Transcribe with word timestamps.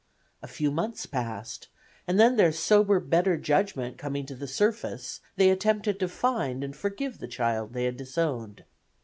A 0.41 0.47
few 0.47 0.71
months 0.71 1.05
passed, 1.05 1.67
and 2.07 2.19
then 2.19 2.35
their 2.35 2.51
sober 2.51 2.99
better 2.99 3.37
judgment 3.37 3.99
coming 3.99 4.25
to 4.25 4.33
the 4.33 4.47
surface 4.47 5.19
they 5.35 5.51
attempted 5.51 5.99
to 5.99 6.07
find 6.09 6.63
and 6.63 6.75
forgive 6.75 7.19
the 7.19 7.27
child 7.27 7.73
they 7.73 7.83
had 7.85 7.97
disowned. 7.97 8.63